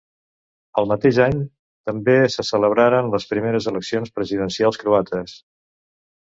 [0.81, 1.43] El mateix any
[1.89, 5.37] també se celebraren les primeres eleccions presidencials croates.